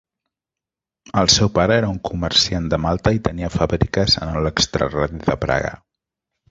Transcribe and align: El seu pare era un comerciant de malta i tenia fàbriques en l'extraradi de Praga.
El 1.23 1.29
seu 1.33 1.51
pare 1.59 1.77
era 1.83 1.91
un 1.97 2.01
comerciant 2.09 2.71
de 2.73 2.81
malta 2.87 3.15
i 3.19 3.23
tenia 3.31 3.53
fàbriques 3.59 4.19
en 4.27 4.35
l'extraradi 4.47 5.25
de 5.31 5.43
Praga. 5.47 5.77